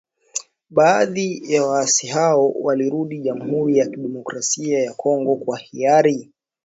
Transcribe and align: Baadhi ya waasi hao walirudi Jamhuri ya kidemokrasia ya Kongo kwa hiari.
Baadhi 0.69 1.53
ya 1.53 1.65
waasi 1.65 2.07
hao 2.07 2.51
walirudi 2.59 3.19
Jamhuri 3.21 3.77
ya 3.77 3.85
kidemokrasia 3.89 4.79
ya 4.79 4.93
Kongo 4.93 5.35
kwa 5.35 5.57
hiari. 5.57 6.31